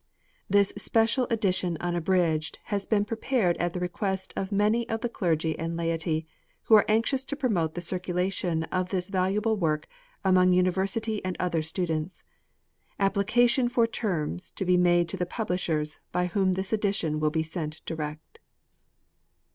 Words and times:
THIS 0.49 0.73
special 0.77 1.27
edition 1.29 1.77
unabridged 1.79 2.57
has 2.73 2.87
been 2.87 3.05
prepared 3.05 3.55
at 3.57 3.73
the 3.73 3.79
request 3.79 4.33
f 4.35 4.45
of 4.47 4.51
many 4.51 4.89
of 4.89 5.01
the 5.01 5.09
clergy 5.09 5.55
and 5.59 5.77
laity, 5.77 6.25
who 6.63 6.73
are 6.73 6.89
anxious 6.89 7.23
to 7.25 7.35
promote 7.35 7.75
the 7.75 7.81
f 7.81 7.83
f 7.83 7.89
circulation 7.89 8.63
of 8.71 8.89
this 8.89 9.09
valuable 9.09 9.57
work 9.57 9.87
among 10.25 10.53
university 10.53 11.23
and 11.23 11.37
other 11.39 11.59
if 11.59 11.67
students. 11.67 12.23
Application 12.99 13.69
for 13.69 13.85
terms 13.85 14.49
to 14.53 14.65
be 14.65 14.75
made 14.75 15.07
to 15.09 15.17
the 15.17 15.27
publishers,! 15.27 15.99
by 16.11 16.25
whom 16.25 16.53
this 16.53 16.73
edition 16.73 17.19
will 17.19 17.29
be 17.29 17.43
sent 17.43 17.79
direct. 17.85 18.39